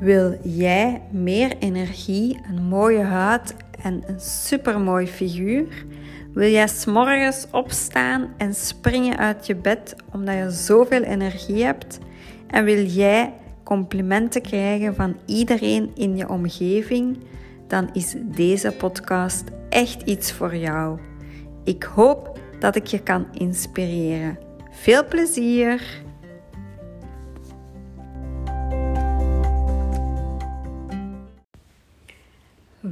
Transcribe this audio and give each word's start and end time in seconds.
Wil 0.00 0.38
jij 0.42 1.02
meer 1.10 1.56
energie, 1.58 2.40
een 2.48 2.62
mooie 2.62 3.02
huid 3.02 3.54
en 3.82 4.02
een 4.06 4.20
supermooi 4.20 5.06
figuur? 5.06 5.84
Wil 6.32 6.50
jij 6.50 6.68
s'morgens 6.68 7.46
opstaan 7.50 8.34
en 8.36 8.54
springen 8.54 9.18
uit 9.18 9.46
je 9.46 9.54
bed 9.54 9.96
omdat 10.12 10.34
je 10.34 10.50
zoveel 10.50 11.02
energie 11.02 11.64
hebt? 11.64 11.98
En 12.46 12.64
wil 12.64 12.84
jij 12.84 13.32
complimenten 13.64 14.42
krijgen 14.42 14.94
van 14.94 15.16
iedereen 15.26 15.90
in 15.94 16.16
je 16.16 16.28
omgeving? 16.28 17.18
Dan 17.66 17.90
is 17.92 18.14
deze 18.18 18.72
podcast 18.72 19.44
echt 19.68 20.02
iets 20.02 20.32
voor 20.32 20.56
jou. 20.56 20.98
Ik 21.64 21.82
hoop 21.82 22.38
dat 22.58 22.76
ik 22.76 22.86
je 22.86 23.02
kan 23.02 23.26
inspireren. 23.32 24.38
Veel 24.70 25.06
plezier! 25.06 26.08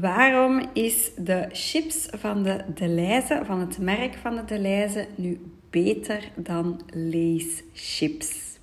Waarom 0.00 0.68
is 0.72 1.10
de 1.16 1.48
chips 1.52 2.08
van 2.10 2.42
de 2.42 2.64
Deleuze, 2.74 3.40
van 3.44 3.60
het 3.60 3.78
merk 3.78 4.14
van 4.14 4.36
de 4.36 4.44
Deleuze, 4.44 5.06
nu 5.14 5.40
beter 5.70 6.30
dan 6.36 6.80
Lay's 6.92 7.62
chips? 7.72 8.58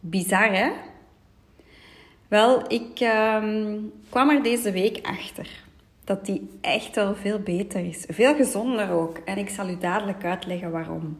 Bizar, 0.00 0.52
hè? 0.52 0.70
Wel, 2.28 2.72
ik 2.72 3.00
ehm, 3.00 3.78
kwam 4.08 4.30
er 4.30 4.42
deze 4.42 4.72
week 4.72 5.06
achter 5.06 5.48
dat 6.04 6.26
die 6.26 6.50
echt 6.60 6.94
wel 6.94 7.14
veel 7.14 7.38
beter 7.38 7.84
is. 7.86 8.04
Veel 8.08 8.34
gezonder 8.34 8.90
ook. 8.90 9.18
En 9.18 9.38
ik 9.38 9.48
zal 9.48 9.68
u 9.68 9.78
dadelijk 9.78 10.24
uitleggen 10.24 10.70
waarom. 10.70 11.16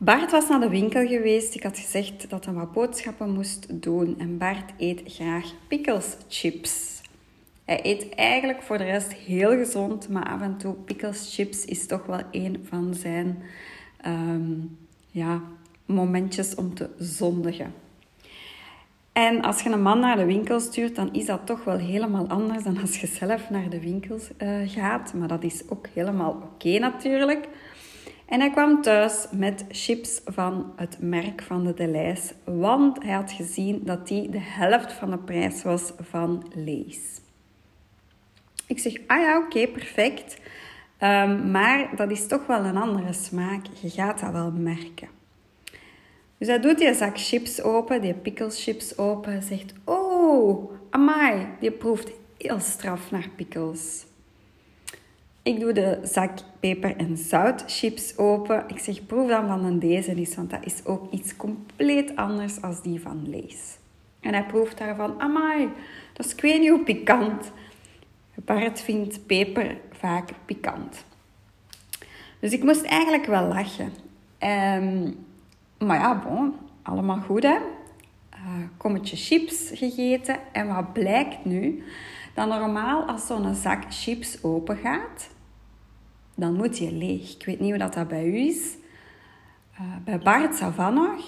Bart 0.00 0.30
was 0.30 0.48
naar 0.48 0.60
de 0.60 0.68
winkel 0.68 1.06
geweest. 1.06 1.54
Ik 1.54 1.62
had 1.62 1.78
gezegd 1.78 2.30
dat 2.30 2.44
hij 2.44 2.54
wat 2.54 2.72
boodschappen 2.72 3.30
moest 3.30 3.82
doen. 3.82 4.18
En 4.18 4.38
Bart 4.38 4.72
eet 4.76 5.02
graag 5.04 5.52
pickles 5.68 6.16
chips. 6.28 7.00
Hij 7.64 7.80
eet 7.82 8.14
eigenlijk 8.14 8.62
voor 8.62 8.78
de 8.78 8.84
rest 8.84 9.12
heel 9.12 9.50
gezond, 9.50 10.08
maar 10.08 10.28
af 10.28 10.40
en 10.40 10.56
toe 10.56 10.74
pickles 10.74 11.34
chips 11.34 11.64
is 11.64 11.86
toch 11.86 12.06
wel 12.06 12.20
een 12.30 12.66
van 12.68 12.94
zijn 12.94 13.42
ehm, 14.00 14.52
ja, 15.10 15.42
momentjes 15.86 16.54
om 16.54 16.74
te 16.74 16.88
zondigen. 16.98 17.74
En 19.12 19.42
als 19.42 19.62
je 19.62 19.70
een 19.70 19.82
man 19.82 20.00
naar 20.00 20.16
de 20.16 20.24
winkel 20.24 20.60
stuurt, 20.60 20.96
dan 20.96 21.12
is 21.12 21.26
dat 21.26 21.46
toch 21.46 21.64
wel 21.64 21.78
helemaal 21.78 22.28
anders 22.28 22.62
dan 22.62 22.80
als 22.80 23.00
je 23.00 23.06
zelf 23.06 23.50
naar 23.50 23.70
de 23.70 23.80
winkels 23.80 24.30
uh, 24.38 24.48
gaat. 24.66 25.14
Maar 25.14 25.28
dat 25.28 25.42
is 25.42 25.62
ook 25.68 25.86
helemaal 25.94 26.30
oké 26.30 26.78
natuurlijk. 26.78 27.48
En 28.28 28.40
hij 28.40 28.50
kwam 28.50 28.82
thuis 28.82 29.26
met 29.30 29.64
chips 29.68 30.20
van 30.24 30.72
het 30.76 30.96
merk 31.00 31.42
van 31.42 31.64
de 31.64 31.74
Deleuze, 31.74 32.32
want 32.44 33.02
hij 33.02 33.12
had 33.12 33.32
gezien 33.32 33.80
dat 33.84 34.08
die 34.08 34.30
de 34.30 34.40
helft 34.40 34.92
van 34.92 35.10
de 35.10 35.18
prijs 35.18 35.62
was 35.62 35.92
van 36.00 36.52
Lees. 36.54 37.20
Ik 38.66 38.78
zeg, 38.78 38.92
ah 39.06 39.20
ja, 39.20 39.38
oké, 39.38 39.66
perfect. 39.66 40.36
Um, 41.00 41.50
maar 41.50 41.96
dat 41.96 42.10
is 42.10 42.26
toch 42.26 42.46
wel 42.46 42.64
een 42.64 42.76
andere 42.76 43.12
smaak. 43.12 43.66
Je 43.80 43.90
gaat 43.90 44.20
dat 44.20 44.32
wel 44.32 44.50
merken. 44.50 45.08
Dus 46.38 46.48
hij 46.48 46.60
doet 46.60 46.78
die 46.78 46.94
zak 46.94 47.18
chips 47.18 47.62
open, 47.62 48.00
die 48.00 48.14
chips 48.48 48.98
open. 48.98 49.42
Zegt, 49.42 49.72
oh, 49.84 50.72
amai, 50.90 51.46
die 51.60 51.70
proeft 51.70 52.10
heel 52.38 52.60
straf 52.60 53.10
naar 53.10 53.28
pickles. 53.36 54.06
Ik 55.48 55.60
doe 55.60 55.72
de 55.72 55.98
zak 56.02 56.30
peper- 56.60 56.96
en 56.96 57.16
zoutchips 57.16 58.16
open. 58.16 58.64
Ik 58.66 58.78
zeg, 58.78 59.06
proef 59.06 59.28
dan 59.28 59.48
van 59.48 59.78
deze 59.78 60.14
eens, 60.14 60.34
want 60.34 60.50
dat 60.50 60.64
is 60.64 60.84
ook 60.84 61.12
iets 61.12 61.36
compleet 61.36 62.16
anders 62.16 62.62
als 62.62 62.82
die 62.82 63.00
van 63.00 63.28
Lees. 63.28 63.78
En 64.20 64.32
hij 64.32 64.44
proeft 64.44 64.78
daarvan, 64.78 65.20
amai, 65.20 65.68
dat 66.12 66.26
is 66.26 66.34
ik 66.34 66.60
niet 66.60 66.68
hoe 66.68 66.82
pikant. 66.82 67.50
Bart 68.34 68.80
vindt 68.80 69.26
peper 69.26 69.76
vaak 69.92 70.30
pikant. 70.44 71.04
Dus 72.40 72.52
ik 72.52 72.62
moest 72.62 72.82
eigenlijk 72.82 73.26
wel 73.26 73.46
lachen. 73.46 73.92
Um, 74.82 75.26
maar 75.78 75.98
ja, 75.98 76.22
bon, 76.28 76.54
allemaal 76.82 77.20
goed 77.20 77.42
hè. 77.42 77.56
Uh, 78.34 78.64
kommetje 78.76 79.16
chips 79.16 79.70
gegeten. 79.74 80.38
En 80.52 80.74
wat 80.74 80.92
blijkt 80.92 81.44
nu? 81.44 81.84
Dat 82.34 82.48
normaal 82.48 83.02
als 83.02 83.26
zo'n 83.26 83.54
zak 83.54 83.82
chips 83.88 84.42
open 84.42 84.76
gaat, 84.76 85.28
dan 86.38 86.54
moet 86.54 86.78
je 86.78 86.92
leeg. 86.92 87.34
Ik 87.34 87.44
weet 87.44 87.60
niet 87.60 87.70
hoe 87.70 87.78
dat, 87.78 87.94
dat 87.94 88.08
bij 88.08 88.26
u 88.26 88.36
is. 88.36 88.76
Uh, 89.80 89.96
bij 90.04 90.18
Bart 90.18 90.54
Savannah, 90.54 91.18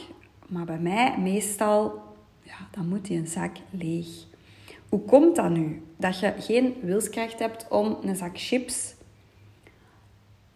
maar 0.49 0.65
bij 0.65 0.79
mij 0.79 1.19
meestal, 1.19 2.03
ja, 2.43 2.57
dan 2.71 2.89
moet 2.89 3.09
je 3.09 3.15
een 3.15 3.27
zak 3.27 3.57
leeg. 3.71 4.07
Hoe 4.89 5.01
komt 5.01 5.37
dat 5.37 5.51
nu? 5.51 5.83
Dat 5.97 6.21
je 6.21 6.35
geen 6.39 6.75
wilskracht 6.83 7.39
hebt 7.39 7.67
om 7.69 7.99
een 8.03 8.17
zak 8.17 8.39
chips 8.39 8.95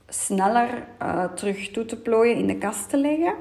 sneller 0.09 0.87
uh, 1.03 1.25
terug 1.25 1.71
toe 1.71 1.85
te 1.85 1.97
plooien 1.97 2.37
in 2.37 2.47
de 2.47 2.59
kast 2.59 2.89
te 2.89 2.97
leggen, 2.97 3.35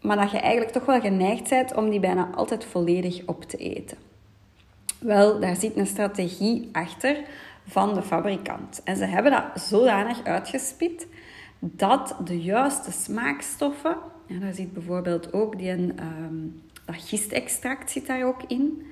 maar 0.00 0.16
dat 0.16 0.30
je 0.30 0.38
eigenlijk 0.38 0.72
toch 0.72 0.84
wel 0.84 1.00
geneigd 1.00 1.48
bent 1.48 1.74
om 1.74 1.90
die 1.90 2.00
bijna 2.00 2.30
altijd 2.34 2.64
volledig 2.64 3.22
op 3.26 3.44
te 3.44 3.56
eten. 3.56 3.98
Wel, 4.98 5.40
daar 5.40 5.56
zit 5.56 5.76
een 5.76 5.86
strategie 5.86 6.68
achter 6.72 7.16
van 7.66 7.94
de 7.94 8.02
fabrikant. 8.02 8.80
En 8.84 8.96
ze 8.96 9.04
hebben 9.04 9.32
dat 9.32 9.62
zodanig 9.62 10.24
uitgespit 10.24 11.06
dat 11.58 12.16
de 12.24 12.42
juiste 12.42 12.92
smaakstoffen, 12.92 13.96
ja, 14.26 14.38
daar 14.38 14.54
zit 14.54 14.72
bijvoorbeeld 14.72 15.32
ook 15.32 15.58
die, 15.58 15.70
um, 15.70 16.62
dat 16.84 16.96
gistextract 16.96 17.90
zit 17.90 18.06
daar 18.06 18.24
ook 18.24 18.42
in, 18.46 18.86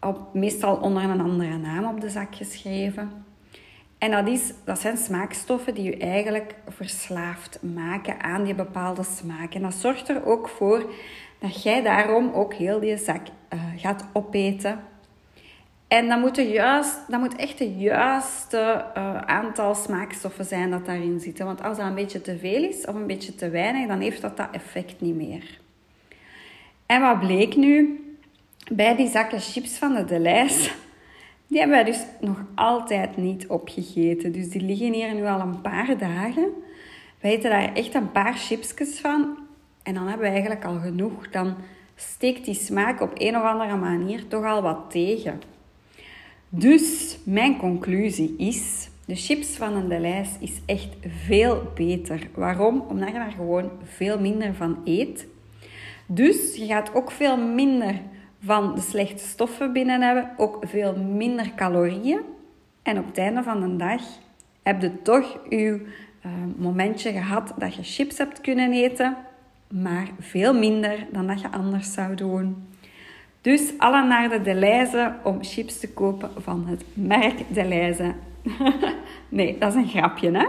op, 0.00 0.34
meestal 0.34 0.76
onder 0.76 1.02
een 1.02 1.20
andere 1.20 1.56
naam 1.56 1.84
op 1.84 2.00
de 2.00 2.10
zak 2.10 2.34
geschreven. 2.34 3.24
En 3.98 4.10
dat, 4.10 4.28
is, 4.28 4.52
dat 4.64 4.78
zijn 4.78 4.96
smaakstoffen 4.96 5.74
die 5.74 5.84
je 5.84 5.96
eigenlijk 5.96 6.54
verslaafd 6.68 7.62
maken 7.62 8.22
aan 8.22 8.44
die 8.44 8.54
bepaalde 8.54 9.02
smaak. 9.02 9.54
En 9.54 9.62
dat 9.62 9.74
zorgt 9.74 10.08
er 10.08 10.26
ook 10.26 10.48
voor 10.48 10.90
dat 11.38 11.62
jij 11.62 11.82
daarom 11.82 12.32
ook 12.32 12.54
heel 12.54 12.80
die 12.80 12.96
zak 12.96 13.26
uh, 13.26 13.60
gaat 13.76 14.04
opeten 14.12 14.80
en 15.88 16.08
dat 16.08 16.20
moet, 16.20 16.36
juist, 16.36 16.98
dat 17.08 17.20
moet 17.20 17.36
echt 17.36 17.58
de 17.58 17.74
juiste 17.74 18.84
uh, 18.96 19.20
aantal 19.20 19.74
smaakstoffen 19.74 20.44
zijn 20.44 20.70
dat 20.70 20.86
daarin 20.86 21.20
zitten. 21.20 21.46
Want 21.46 21.62
als 21.62 21.76
dat 21.76 21.86
een 21.86 21.94
beetje 21.94 22.20
te 22.20 22.38
veel 22.38 22.62
is 22.62 22.86
of 22.86 22.94
een 22.94 23.06
beetje 23.06 23.34
te 23.34 23.50
weinig, 23.50 23.86
dan 23.86 24.00
heeft 24.00 24.20
dat 24.20 24.36
dat 24.36 24.48
effect 24.52 25.00
niet 25.00 25.14
meer. 25.14 25.60
En 26.86 27.00
wat 27.00 27.20
bleek 27.20 27.56
nu? 27.56 28.00
Bij 28.72 28.96
die 28.96 29.08
zakken 29.08 29.40
chips 29.40 29.78
van 29.78 29.94
de 29.94 30.04
Deleuze, 30.04 30.70
die 31.46 31.58
hebben 31.58 31.76
wij 31.76 31.84
dus 31.84 32.04
nog 32.20 32.44
altijd 32.54 33.16
niet 33.16 33.46
opgegeten. 33.46 34.32
Dus 34.32 34.48
die 34.48 34.62
liggen 34.62 34.92
hier 34.92 35.14
nu 35.14 35.26
al 35.26 35.40
een 35.40 35.60
paar 35.60 35.98
dagen. 35.98 36.48
Wij 37.20 37.30
eten 37.30 37.50
daar 37.50 37.74
echt 37.74 37.94
een 37.94 38.12
paar 38.12 38.34
chipsjes 38.34 39.00
van. 39.00 39.38
En 39.82 39.94
dan 39.94 40.06
hebben 40.08 40.26
we 40.26 40.32
eigenlijk 40.32 40.64
al 40.64 40.78
genoeg. 40.78 41.30
Dan 41.30 41.54
steekt 41.94 42.44
die 42.44 42.54
smaak 42.54 43.00
op 43.00 43.10
een 43.14 43.36
of 43.36 43.42
andere 43.42 43.76
manier 43.76 44.28
toch 44.28 44.44
al 44.44 44.62
wat 44.62 44.90
tegen. 44.90 45.40
Dus 46.58 47.18
mijn 47.24 47.56
conclusie 47.56 48.34
is, 48.38 48.88
de 49.04 49.14
chips 49.14 49.56
van 49.56 49.74
een 49.74 49.88
Deleuze 49.88 50.30
is 50.40 50.60
echt 50.66 50.88
veel 51.26 51.62
beter. 51.74 52.28
Waarom? 52.34 52.84
Omdat 52.88 53.08
je 53.08 53.14
daar 53.14 53.30
gewoon 53.30 53.70
veel 53.84 54.20
minder 54.20 54.54
van 54.54 54.78
eet. 54.84 55.26
Dus 56.06 56.56
je 56.56 56.66
gaat 56.66 56.94
ook 56.94 57.10
veel 57.10 57.36
minder 57.36 58.00
van 58.44 58.74
de 58.74 58.80
slechte 58.80 59.24
stoffen 59.24 59.72
binnen 59.72 60.02
hebben, 60.02 60.30
ook 60.36 60.58
veel 60.66 60.96
minder 60.96 61.52
calorieën. 61.56 62.20
En 62.82 62.98
op 62.98 63.06
het 63.06 63.18
einde 63.18 63.42
van 63.42 63.60
de 63.60 63.76
dag 63.76 64.02
heb 64.62 64.82
je 64.82 65.02
toch 65.02 65.38
je 65.48 65.86
uh, 66.26 66.32
momentje 66.56 67.12
gehad 67.12 67.52
dat 67.58 67.74
je 67.74 67.82
chips 67.82 68.18
hebt 68.18 68.40
kunnen 68.40 68.72
eten, 68.72 69.16
maar 69.70 70.08
veel 70.18 70.54
minder 70.54 71.06
dan 71.12 71.26
dat 71.26 71.40
je 71.40 71.50
anders 71.50 71.92
zou 71.92 72.14
doen. 72.14 72.66
Dus 73.46 73.72
alle 73.78 74.06
naar 74.06 74.28
de 74.28 74.42
Deleuze 74.42 75.14
om 75.22 75.44
chips 75.44 75.80
te 75.80 75.92
kopen 75.92 76.30
van 76.36 76.66
het 76.66 76.84
merk 76.94 77.42
Deleuze. 77.48 78.14
nee, 79.28 79.58
dat 79.58 79.74
is 79.74 79.82
een 79.82 79.88
grapje, 79.88 80.30
hè? 80.30 80.46